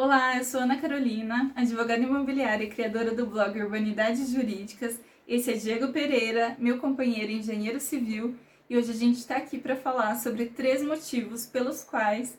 [0.00, 5.00] Olá, eu sou Ana Carolina, advogada imobiliária e criadora do blog Urbanidades Jurídicas.
[5.26, 8.36] Esse é Diego Pereira, meu companheiro engenheiro civil,
[8.70, 12.38] e hoje a gente está aqui para falar sobre três motivos pelos quais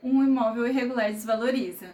[0.00, 1.88] um imóvel irregular desvaloriza.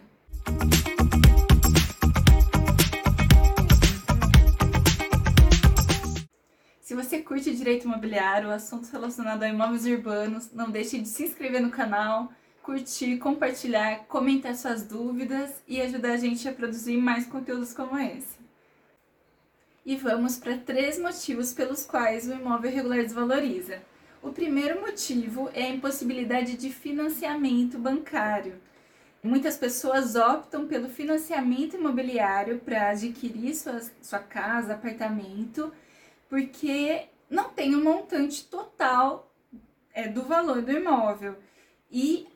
[6.79, 11.59] Se você curte direito imobiliário, assuntos relacionados a imóveis urbanos, não deixe de se inscrever
[11.59, 12.31] no canal
[12.67, 18.37] curtir, compartilhar, comentar suas dúvidas e ajudar a gente a produzir mais conteúdos como esse.
[19.85, 23.81] E vamos para três motivos pelos quais o imóvel irregular desvaloriza.
[24.21, 28.59] O primeiro motivo é a impossibilidade de financiamento bancário.
[29.23, 35.71] Muitas pessoas optam pelo financiamento imobiliário para adquirir sua, sua casa, apartamento,
[36.27, 39.33] porque não tem o um montante total
[39.93, 41.37] é, do valor do imóvel.
[41.89, 42.27] E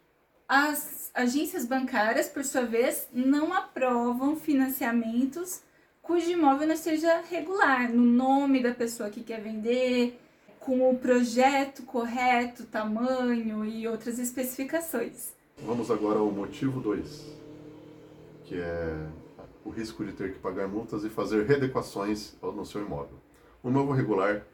[0.54, 5.62] as agências bancárias, por sua vez, não aprovam financiamentos
[6.02, 10.20] cujo imóvel não seja regular, no nome da pessoa que quer vender,
[10.60, 15.34] com o projeto correto, tamanho e outras especificações.
[15.60, 17.34] Vamos agora ao motivo 2,
[18.44, 19.08] que é
[19.64, 23.16] o risco de ter que pagar multas e fazer readequações no seu imóvel.
[23.64, 24.46] O imóvel regular,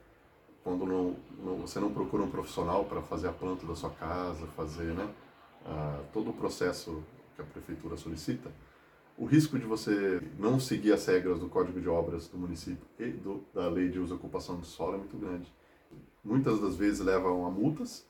[0.63, 4.45] quando não, não, você não procura um profissional para fazer a planta da sua casa,
[4.55, 5.09] fazer, né?
[6.13, 7.03] Todo o processo
[7.35, 8.51] que a prefeitura solicita,
[9.17, 13.07] o risco de você não seguir as regras do Código de Obras do município e
[13.07, 15.51] do, da Lei de Uso e Ocupação do Solo é muito grande.
[16.23, 18.05] Muitas das vezes levam a multas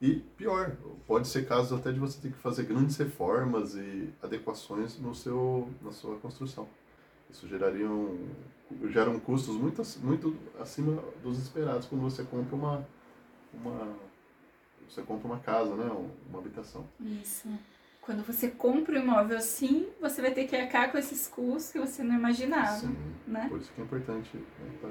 [0.00, 4.98] e, pior, pode ser caso até de você ter que fazer grandes reformas e adequações
[4.98, 6.68] no seu, na sua construção.
[7.30, 8.28] Isso geraria um,
[8.88, 12.88] geram custos muito, muito acima dos esperados quando você compra uma,
[13.52, 13.94] uma
[14.88, 15.90] você compra uma casa, né?
[16.28, 16.86] Uma habitação.
[17.00, 17.48] Isso.
[18.00, 21.78] Quando você compra um imóvel assim, você vai ter que arcar com esses custos que
[21.78, 22.78] você não imaginava.
[22.78, 23.48] Sim, né?
[23.48, 24.78] Por isso que é importante né?
[24.80, 24.88] tá,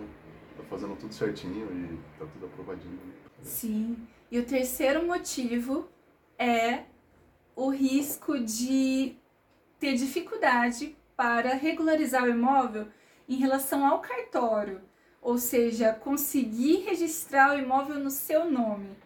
[0.58, 2.94] tá fazendo tudo certinho e tá tudo aprovadinho.
[2.94, 3.14] Né?
[3.42, 4.05] Sim.
[4.30, 5.88] E o terceiro motivo
[6.38, 6.84] é
[7.55, 9.16] o risco de
[9.80, 12.88] ter dificuldade para regularizar o imóvel
[13.30, 14.82] em relação ao cartório,
[15.22, 19.05] ou seja, conseguir registrar o imóvel no seu nome.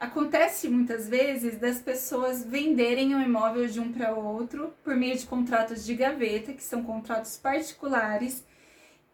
[0.00, 5.26] Acontece muitas vezes das pessoas venderem o imóvel de um para outro por meio de
[5.26, 8.42] contratos de gaveta, que são contratos particulares,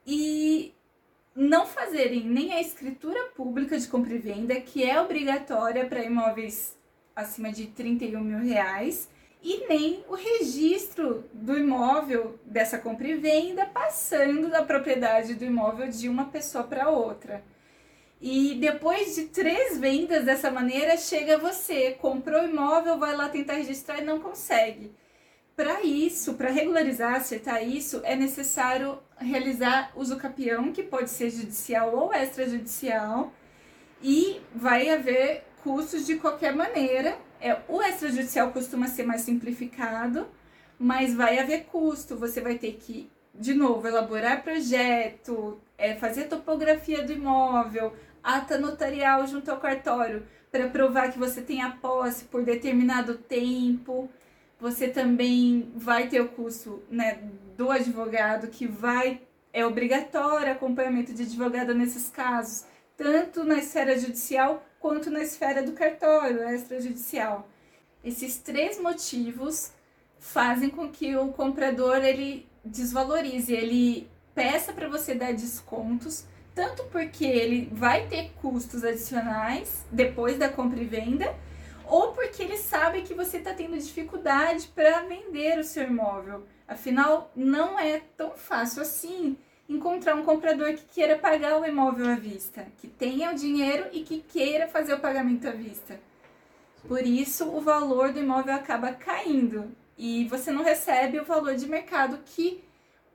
[0.07, 0.73] e
[1.35, 6.79] não fazerem nem a escritura pública de compra e venda, que é obrigatória para imóveis
[7.17, 9.09] acima de 31 mil reais,
[9.43, 15.89] e nem o registro do imóvel dessa compra e venda passando da propriedade do imóvel
[15.89, 17.43] de uma pessoa para outra.
[18.21, 23.55] E depois de três vendas dessa maneira, chega você, comprou o imóvel, vai lá tentar
[23.55, 24.91] registrar e não consegue.
[25.55, 31.95] Para isso, para regularizar, acertar isso, é necessário realizar uso capião, que pode ser judicial
[31.95, 33.33] ou extrajudicial,
[34.03, 37.19] e vai haver custos de qualquer maneira.
[37.41, 40.27] É, o extrajudicial costuma ser mais simplificado,
[40.79, 42.17] mas vai haver custo.
[42.17, 49.27] Você vai ter que, de novo, elaborar projeto, é, fazer topografia do imóvel, ata notarial
[49.27, 54.11] junto ao cartório para provar que você tem a posse por determinado tempo.
[54.59, 57.19] Você também vai ter o custo né,
[57.57, 59.21] do advogado, que vai
[59.53, 65.73] é obrigatório acompanhamento de advogado nesses casos, tanto na esfera judicial quanto na esfera do
[65.73, 67.49] cartório extrajudicial.
[68.05, 69.73] Esses três motivos
[70.19, 76.25] fazem com que o comprador ele desvalorize, ele peça para você dar descontos
[76.57, 81.35] tanto porque ele vai ter custos adicionais depois da compra e venda,
[81.85, 86.47] ou porque ele sabe que você está tendo dificuldade para vender o seu imóvel.
[86.67, 89.37] Afinal, não é tão fácil assim
[89.69, 94.03] encontrar um comprador que queira pagar o imóvel à vista, que tenha o dinheiro e
[94.03, 96.01] que queira fazer o pagamento à vista.
[96.87, 101.69] Por isso, o valor do imóvel acaba caindo e você não recebe o valor de
[101.69, 102.63] mercado que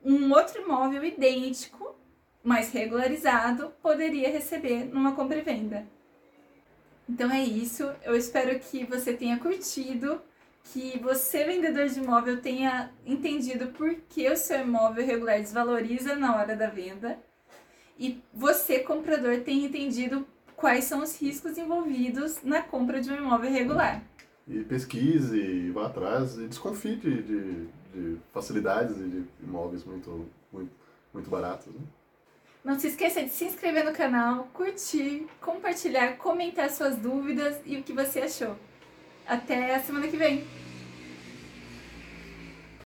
[0.04, 1.94] um outro imóvel idêntico
[2.42, 5.86] mais regularizado poderia receber numa compra e venda.
[7.08, 7.90] Então é isso.
[8.02, 10.20] Eu espero que você tenha curtido,
[10.64, 16.36] que você, vendedor de imóvel, tenha entendido por que o seu imóvel regular desvaloriza na
[16.36, 17.18] hora da venda.
[17.98, 20.26] E você, comprador, tenha entendido
[20.62, 24.00] quais são os riscos envolvidos na compra de um imóvel regular.
[24.46, 30.70] E pesquise, vá atrás e desconfie de, de, de facilidades e de imóveis muito, muito,
[31.12, 31.66] muito baratos.
[31.66, 31.80] Né?
[32.64, 37.82] Não se esqueça de se inscrever no canal, curtir, compartilhar, comentar suas dúvidas e o
[37.82, 38.56] que você achou.
[39.26, 40.61] Até a semana que vem!